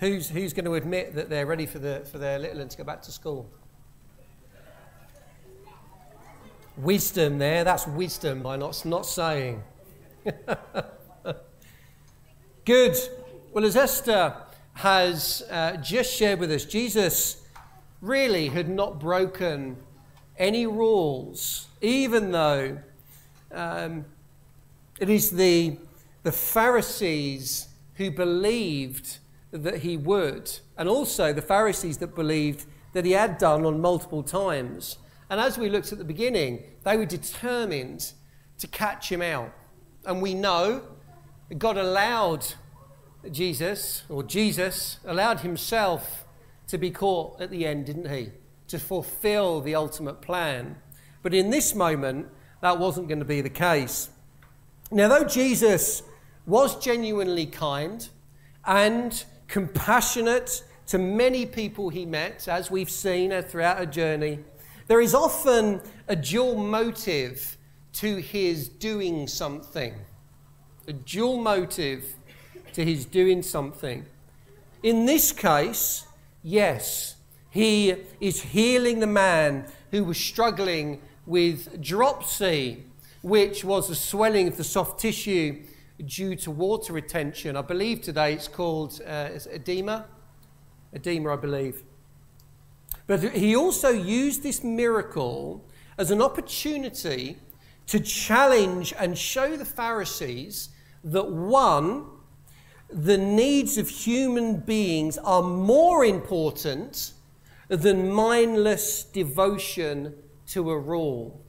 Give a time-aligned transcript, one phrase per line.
[0.00, 2.78] Who's, who's going to admit that they're ready for, the, for their little one to
[2.78, 3.50] go back to school?
[6.76, 9.60] Wisdom there, that's wisdom by not, not saying.
[12.64, 12.96] Good.
[13.52, 14.36] Well, as Esther
[14.74, 17.42] has uh, just shared with us, Jesus
[18.00, 19.78] really had not broken
[20.38, 22.78] any rules, even though
[23.50, 24.04] um,
[25.00, 25.76] it is the,
[26.22, 29.18] the Pharisees who believed
[29.50, 34.22] that he would, and also the Pharisees that believed that he had done on multiple
[34.22, 34.98] times.
[35.30, 38.12] And as we looked at the beginning, they were determined
[38.58, 39.52] to catch him out.
[40.04, 40.82] And we know
[41.56, 42.46] God allowed
[43.30, 46.24] Jesus, or Jesus, allowed himself
[46.68, 48.30] to be caught at the end, didn't he?
[48.68, 50.76] To fulfill the ultimate plan.
[51.22, 52.28] But in this moment,
[52.60, 54.10] that wasn't going to be the case.
[54.90, 56.02] Now, though Jesus
[56.46, 58.08] was genuinely kind
[58.64, 64.38] and compassionate to many people he met, as we've seen throughout a journey,
[64.86, 67.56] there is often a dual motive
[67.94, 69.94] to his doing something.
[70.86, 72.14] A dual motive
[72.72, 74.06] to his doing something.
[74.82, 76.06] In this case,
[76.42, 77.16] yes,
[77.50, 82.84] he is healing the man who was struggling with dropsy,
[83.22, 85.62] which was a swelling of the soft tissue
[86.04, 87.56] due to water retention.
[87.56, 90.06] I believe today it's called uh, edema.
[90.92, 91.82] Edema, I believe.
[93.06, 95.64] But he also used this miracle
[95.96, 97.38] as an opportunity
[97.86, 100.68] to challenge and show the Pharisees
[101.04, 102.04] that one,
[102.90, 107.12] the needs of human beings are more important
[107.68, 110.14] than mindless devotion
[110.48, 111.40] to a rule.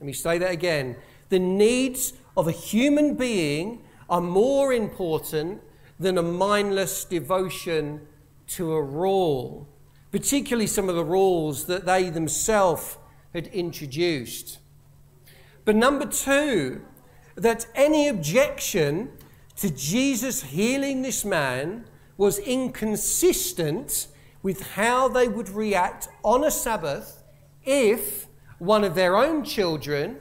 [0.00, 0.96] Let me say that again.
[1.28, 5.60] The needs of a human being are more important
[5.98, 8.06] than a mindless devotion
[8.46, 9.68] to a rule
[10.12, 12.98] particularly some of the rules that they themselves
[13.32, 14.58] had introduced.
[15.64, 16.82] But number two,
[17.34, 19.10] that any objection
[19.56, 21.86] to Jesus healing this man
[22.18, 24.08] was inconsistent
[24.42, 27.22] with how they would react on a Sabbath
[27.64, 28.26] if
[28.58, 30.18] one of their own children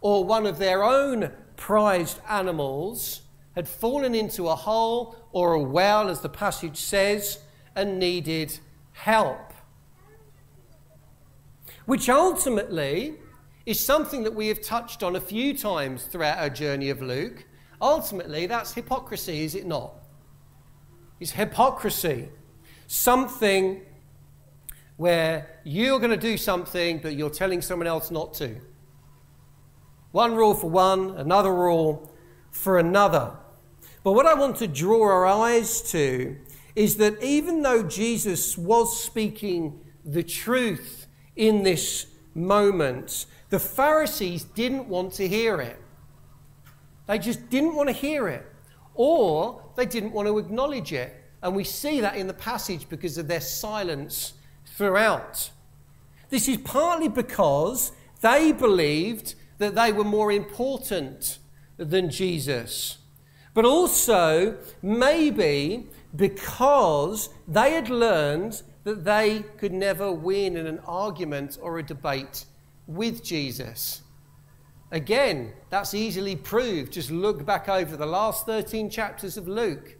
[0.00, 1.30] or one of their own
[1.64, 3.22] prized animals
[3.54, 7.38] had fallen into a hole or a well, as the passage says,
[7.74, 8.58] and needed
[8.92, 9.50] help.
[11.86, 13.14] Which ultimately
[13.64, 17.46] is something that we have touched on a few times throughout our journey of Luke.
[17.80, 19.94] Ultimately, that's hypocrisy, is it not?
[21.18, 22.28] It's hypocrisy.
[22.88, 23.80] Something
[24.98, 28.60] where you're going to do something, but you're telling someone else not to.
[30.14, 32.08] One rule for one, another rule
[32.52, 33.32] for another.
[34.04, 36.36] But what I want to draw our eyes to
[36.76, 44.86] is that even though Jesus was speaking the truth in this moment, the Pharisees didn't
[44.86, 45.82] want to hear it.
[47.08, 48.46] They just didn't want to hear it,
[48.94, 51.12] or they didn't want to acknowledge it.
[51.42, 55.50] And we see that in the passage because of their silence throughout.
[56.28, 61.38] This is partly because they believed that they were more important
[61.76, 62.98] than Jesus,
[63.52, 71.58] but also maybe because they had learned that they could never win in an argument
[71.60, 72.44] or a debate
[72.86, 74.02] with Jesus.
[74.92, 76.92] Again, that's easily proved.
[76.92, 79.96] Just look back over the last 13 chapters of Luke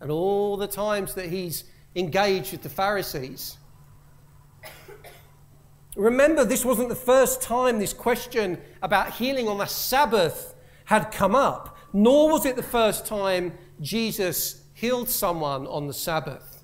[0.00, 1.64] and all the times that he's
[1.94, 3.57] engaged with the Pharisees.
[5.98, 10.54] Remember, this wasn't the first time this question about healing on the Sabbath
[10.84, 16.62] had come up, nor was it the first time Jesus healed someone on the Sabbath.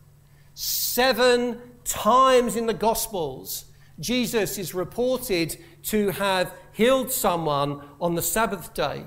[0.54, 3.64] Seven times in the Gospels,
[3.98, 9.02] Jesus is reported to have healed someone on the Sabbath day.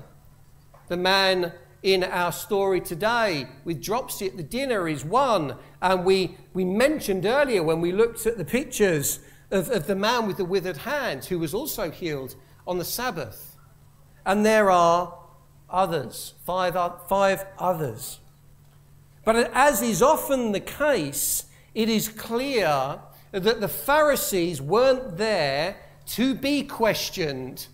[0.88, 5.56] The man in our story today with dropsy at the dinner is one.
[5.80, 9.20] And we, we mentioned earlier when we looked at the pictures
[9.50, 12.36] of, of the man with the withered hand who was also healed
[12.66, 13.56] on the Sabbath.
[14.26, 15.18] And there are
[15.70, 16.76] others, five,
[17.08, 18.20] five others.
[19.24, 23.00] But as is often the case, it is clear
[23.32, 27.66] that the Pharisees weren't there to be questioned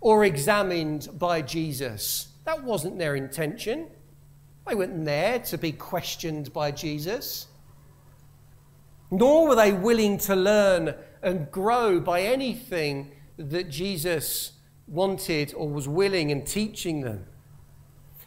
[0.00, 2.28] or examined by Jesus.
[2.44, 3.88] That wasn't their intention.
[4.66, 7.48] They weren't there to be questioned by Jesus.
[9.10, 14.52] Nor were they willing to learn and grow by anything that Jesus
[14.86, 17.26] wanted or was willing in teaching them.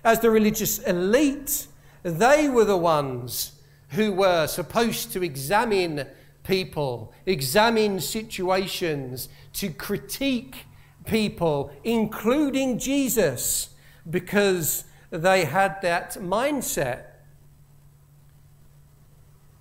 [0.04, 1.68] As the religious elite,
[2.04, 3.54] they were the ones
[3.90, 6.08] who were supposed to examine
[6.44, 10.66] people, examine situations, to critique
[11.06, 13.70] people, including Jesus,
[14.10, 17.06] because they had that mindset.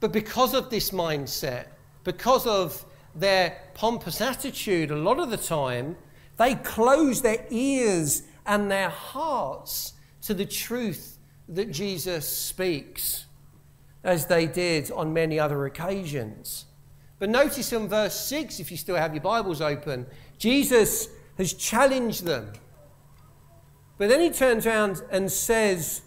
[0.00, 1.67] But because of this mindset,
[2.05, 5.97] because of their pompous attitude, a lot of the time,
[6.38, 9.93] they close their ears and their hearts
[10.23, 11.19] to the truth
[11.49, 13.26] that Jesus speaks,
[14.02, 16.64] as they did on many other occasions.
[17.19, 20.06] But notice in verse 6, if you still have your Bibles open,
[20.38, 22.52] Jesus has challenged them.
[23.99, 26.00] But then he turns around and says,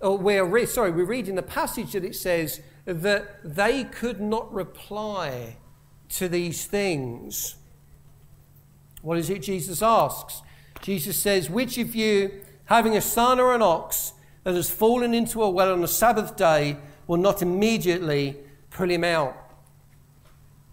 [0.00, 5.56] we're, sorry, we read in the passage that it says that they could not reply
[6.10, 7.56] to these things.
[9.02, 10.42] What is it Jesus asks?
[10.80, 14.14] Jesus says, Which of you, having a son or an ox
[14.44, 16.76] that has fallen into a well on the Sabbath day,
[17.06, 18.36] will not immediately
[18.70, 19.36] pull him out?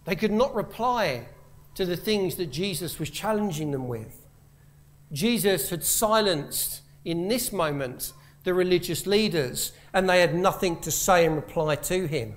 [0.06, 1.28] They could not reply
[1.76, 4.26] to the things that Jesus was challenging them with.
[5.12, 8.14] Jesus had silenced in this moment
[8.48, 12.34] the religious leaders, and they had nothing to say in reply to him.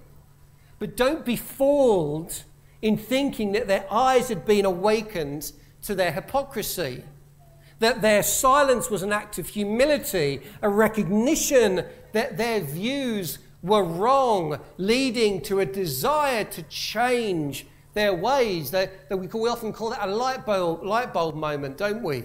[0.81, 2.43] But don't be fooled
[2.83, 5.53] in thinking that their eyes had been awakened
[5.83, 7.05] to their hypocrisy,
[7.79, 14.59] that their silence was an act of humility, a recognition that their views were wrong,
[14.79, 18.73] leading to a desire to change their ways.
[18.73, 22.03] That, that we, call, we often call that a light bulb, light bulb moment, don't
[22.03, 22.25] we?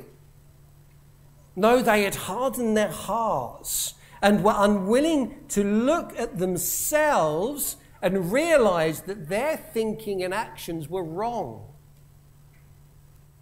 [1.56, 9.02] No, they had hardened their hearts and were unwilling to look at themselves and realize
[9.02, 11.66] that their thinking and actions were wrong.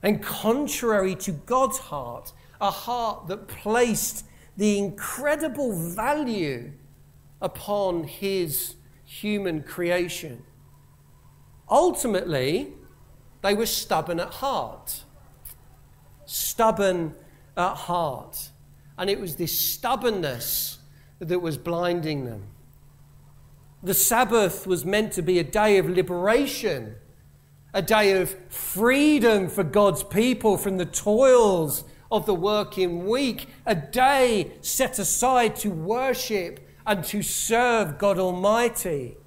[0.01, 4.25] And contrary to God's heart, a heart that placed
[4.57, 6.73] the incredible value
[7.41, 10.43] upon his human creation.
[11.69, 12.73] Ultimately,
[13.41, 15.03] they were stubborn at heart.
[16.25, 17.15] Stubborn
[17.57, 18.49] at heart.
[18.97, 20.79] And it was this stubbornness
[21.19, 22.47] that was blinding them.
[23.81, 26.95] The Sabbath was meant to be a day of liberation,
[27.73, 33.75] a day of freedom for God's people from the toils of the working week, a
[33.75, 39.17] day set aside to worship and to serve God Almighty.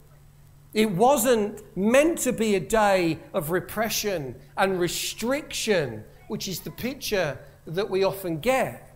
[0.73, 7.39] It wasn't meant to be a day of repression and restriction, which is the picture
[7.67, 8.95] that we often get.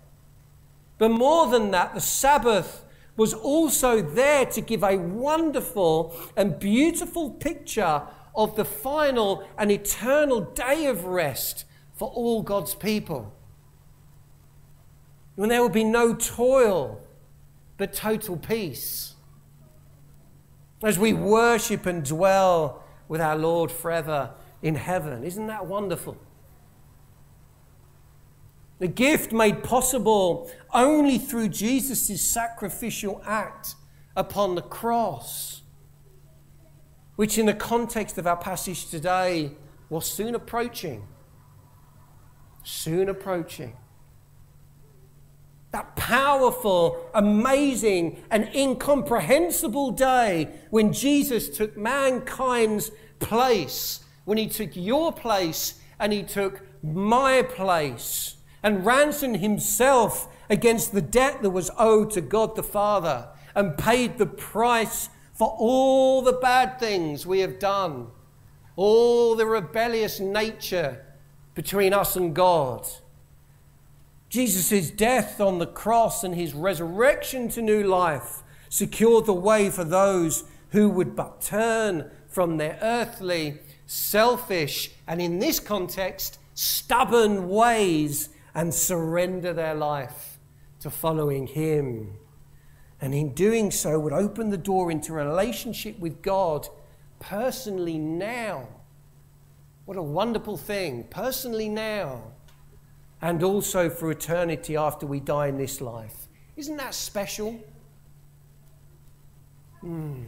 [0.99, 2.85] But more than that, the Sabbath
[3.17, 8.03] was also there to give a wonderful and beautiful picture
[8.35, 11.65] of the final and eternal day of rest
[11.95, 13.35] for all God's people.
[15.35, 17.01] When there will be no toil,
[17.77, 19.15] but total peace.
[20.83, 24.31] As we worship and dwell with our Lord forever
[24.63, 25.25] in heaven.
[25.25, 26.17] Isn't that wonderful?
[28.81, 33.75] The gift made possible only through Jesus' sacrificial act
[34.17, 35.61] upon the cross,
[37.17, 39.53] which, in the context of our passage today,
[39.91, 41.07] was soon approaching.
[42.65, 43.77] Soon approaching.
[45.73, 55.13] That powerful, amazing, and incomprehensible day when Jesus took mankind's place, when he took your
[55.13, 62.11] place and he took my place and ransomed himself against the debt that was owed
[62.11, 67.59] to God the Father and paid the price for all the bad things we have
[67.59, 68.09] done,
[68.77, 71.05] all the rebellious nature
[71.55, 72.87] between us and God.
[74.29, 79.83] Jesus' death on the cross and his resurrection to new life secured the way for
[79.83, 88.29] those who would but turn from their earthly, selfish, and in this context, stubborn ways
[88.55, 90.39] and surrender their life
[90.81, 92.15] to following Him.
[93.01, 96.69] And in doing so, would open the door into relationship with God
[97.19, 98.69] personally now.
[99.85, 102.23] What a wonderful thing, personally now,
[103.23, 106.29] and also for eternity after we die in this life.
[106.57, 107.59] Isn't that special?
[109.83, 110.25] Mm.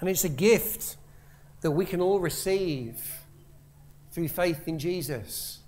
[0.00, 0.96] And it's a gift
[1.60, 3.02] that we can all receive
[4.10, 5.59] through faith in Jesus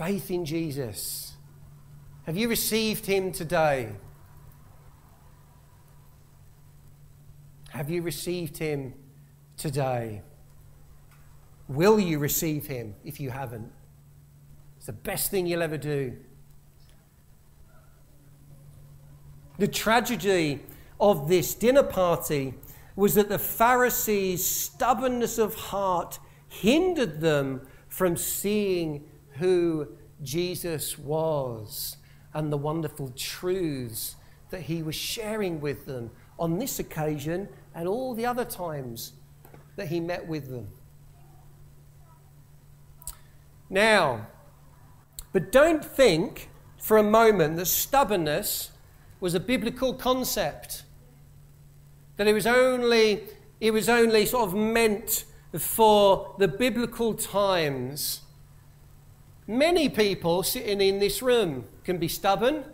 [0.00, 1.34] faith in Jesus.
[2.24, 3.90] Have you received him today?
[7.68, 8.94] Have you received him
[9.58, 10.22] today?
[11.68, 13.70] Will you receive him if you haven't?
[14.78, 16.16] It's the best thing you'll ever do.
[19.58, 20.60] The tragedy
[20.98, 22.54] of this dinner party
[22.96, 29.04] was that the Pharisees' stubbornness of heart hindered them from seeing
[29.40, 29.88] who
[30.22, 31.96] Jesus was
[32.32, 34.16] and the wonderful truths
[34.50, 39.12] that he was sharing with them on this occasion and all the other times
[39.76, 40.68] that he met with them.
[43.68, 44.26] Now,
[45.32, 48.70] but don't think for a moment that stubbornness
[49.20, 50.82] was a biblical concept.
[52.16, 53.24] That it was only,
[53.60, 55.24] it was only sort of meant
[55.56, 58.22] for the biblical times.
[59.50, 62.64] Many people sitting in this room can be stubborn.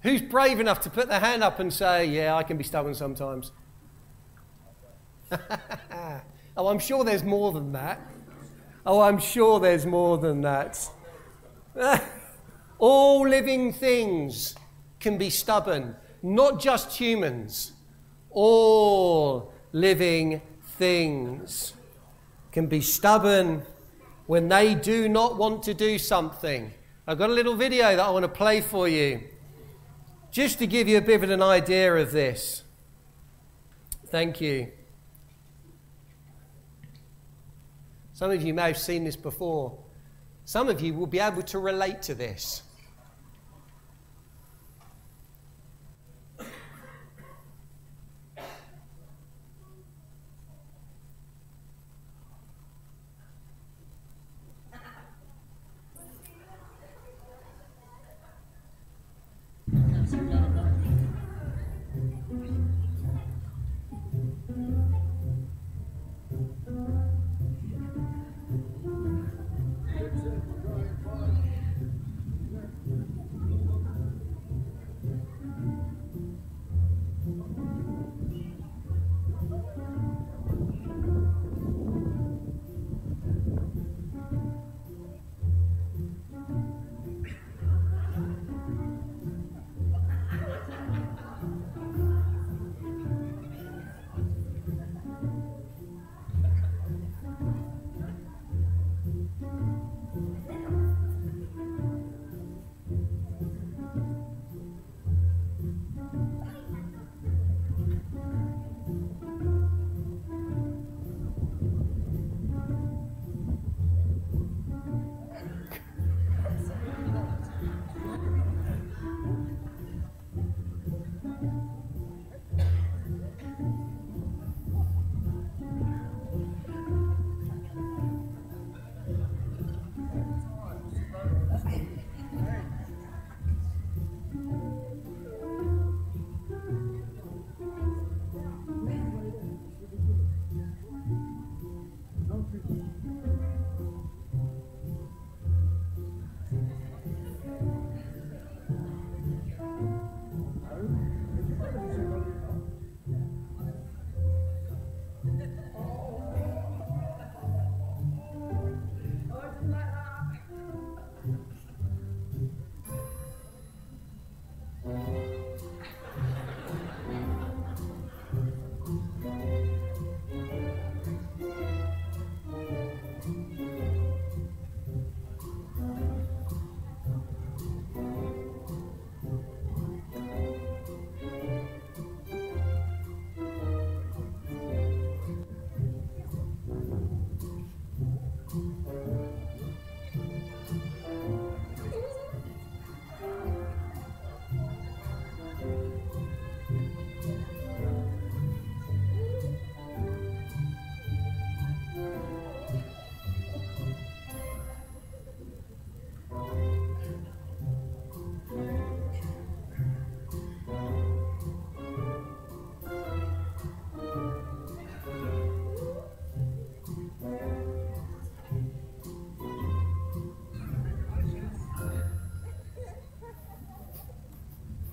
[0.00, 2.94] Who's brave enough to put their hand up and say, Yeah, I can be stubborn
[2.94, 3.52] sometimes?
[5.30, 8.00] oh, I'm sure there's more than that.
[8.86, 10.88] Oh, I'm sure there's more than that.
[12.78, 14.54] All living things
[15.00, 17.72] can be stubborn, not just humans.
[18.30, 20.40] All living
[20.78, 21.74] things
[22.52, 23.62] can be stubborn
[24.26, 26.72] when they do not want to do something.
[27.06, 29.22] I've got a little video that I want to play for you
[30.30, 32.62] just to give you a bit of an idea of this.
[34.08, 34.72] Thank you.
[38.12, 39.78] Some of you may have seen this before.
[40.44, 42.62] Some of you will be able to relate to this.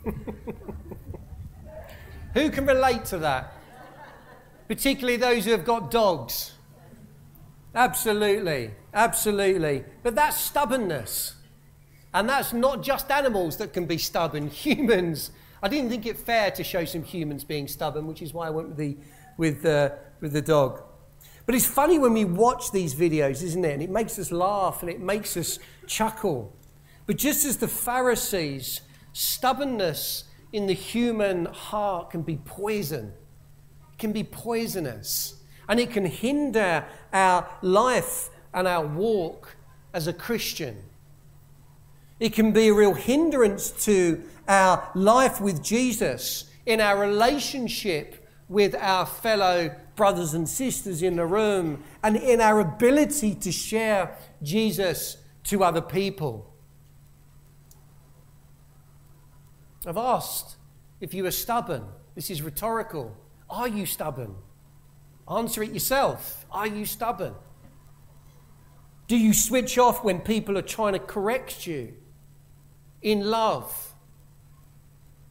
[2.33, 3.53] Who can relate to that?
[4.67, 6.53] Particularly those who have got dogs.
[7.75, 9.83] Absolutely, absolutely.
[10.01, 11.36] But that's stubbornness.
[12.13, 15.31] And that's not just animals that can be stubborn, humans.
[15.62, 18.50] I didn't think it fair to show some humans being stubborn, which is why I
[18.50, 18.98] went with the,
[19.38, 20.83] with, uh, with the dog.
[21.45, 23.74] But it's funny when we watch these videos, isn't it?
[23.74, 26.55] And it makes us laugh and it makes us chuckle.
[27.05, 28.81] But just as the Pharisees,
[29.13, 33.13] stubbornness in the human heart can be poison,
[33.98, 35.36] can be poisonous,
[35.70, 39.55] and it can hinder our life and our walk
[39.93, 40.77] as a Christian.
[42.20, 48.75] It can be a real hindrance to our life with Jesus, in our relationship with
[48.75, 55.17] our fellow brothers and sisters in the room, and in our ability to share Jesus
[55.46, 56.52] to other people.
[59.86, 60.58] I've asked
[61.02, 61.84] if you are stubborn.
[62.16, 63.16] This is rhetorical.
[63.50, 64.36] Are you stubborn?
[65.30, 66.46] Answer it yourself.
[66.52, 67.34] Are you stubborn?
[69.08, 71.94] Do you switch off when people are trying to correct you
[73.02, 73.94] in love?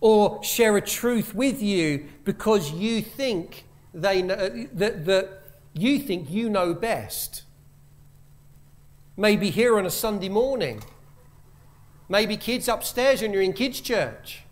[0.01, 5.43] Or share a truth with you because you think they know, uh, that, that
[5.75, 7.45] you think you know best?
[9.17, 10.83] Maybe here on a Sunday morning.
[12.09, 14.43] Maybe kids upstairs when you're in kids' church.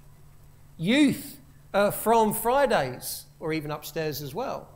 [0.76, 1.40] Youth
[1.74, 4.68] uh, from Fridays, or even upstairs as well.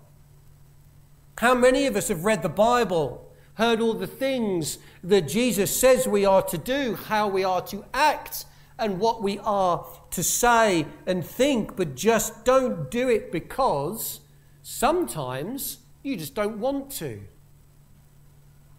[1.38, 6.06] How many of us have read the Bible, heard all the things that Jesus says
[6.06, 8.44] we are to do, how we are to act,
[8.78, 14.20] and what we are to say and think, but just don't do it because
[14.62, 17.20] sometimes you just don't want to?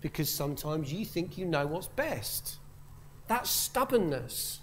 [0.06, 2.58] because sometimes you think you know what's best.
[3.28, 4.60] That's stubbornness.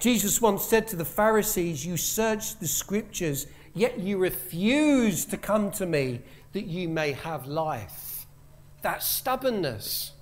[0.00, 5.70] Jesus once said to the Pharisees, You search the scriptures, yet you refuse to come
[5.72, 6.20] to me
[6.52, 8.26] that you may have life.
[8.82, 10.12] That's stubbornness.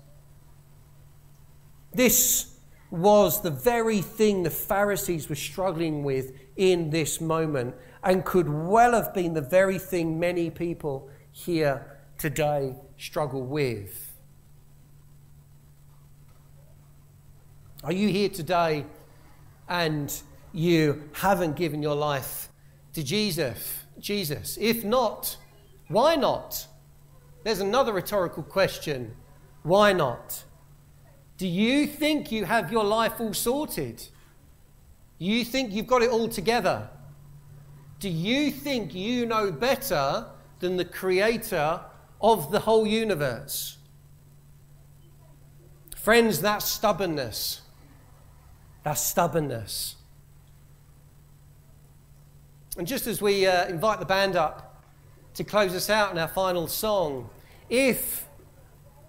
[1.92, 2.56] This
[2.90, 8.92] was the very thing the Pharisees were struggling with in this moment, and could well
[8.92, 14.05] have been the very thing many people here today struggle with.
[17.86, 18.84] Are you here today
[19.68, 20.12] and
[20.52, 22.48] you haven't given your life
[22.94, 23.84] to Jesus?
[24.00, 24.58] Jesus.
[24.60, 25.36] If not,
[25.86, 26.66] why not?
[27.44, 29.14] There's another rhetorical question.
[29.62, 30.42] Why not?
[31.38, 34.08] Do you think you have your life all sorted?
[35.18, 36.90] You think you've got it all together?
[38.00, 40.26] Do you think you know better
[40.58, 41.80] than the Creator
[42.20, 43.78] of the whole universe.
[45.96, 47.62] Friends, that's stubbornness.
[48.86, 49.96] That's stubbornness.
[52.78, 54.80] And just as we uh, invite the band up
[55.34, 57.28] to close us out in our final song,
[57.68, 58.28] if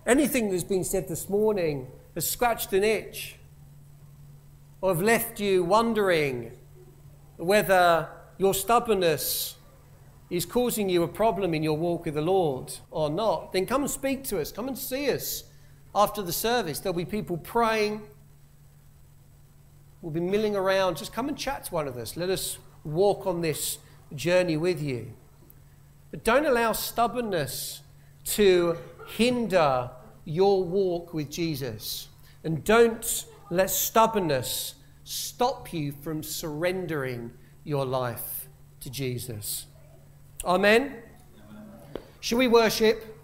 [0.08, 3.36] anything that's been said this morning has scratched an itch
[4.82, 6.54] or have left you wondering
[7.36, 8.10] whether
[8.40, 9.58] your stubbornness
[10.32, 13.84] is causing you a problem in your walk with the Lord or not, then come
[13.84, 14.52] and speak to us.
[14.52, 15.44] Come and see us
[15.94, 16.80] after the service.
[16.80, 18.02] There'll be people praying.
[20.02, 20.98] We'll be milling around.
[20.98, 22.16] Just come and chat to one of us.
[22.16, 23.80] Let us walk on this
[24.16, 25.12] journey with you.
[26.12, 27.82] But don't allow stubbornness
[28.26, 29.90] to hinder
[30.26, 32.10] your walk with Jesus.
[32.44, 37.32] And don't let stubbornness stop you from surrendering
[37.64, 38.48] your life
[38.82, 39.66] to Jesus.
[40.44, 40.96] Amen.
[42.20, 43.17] Should we worship?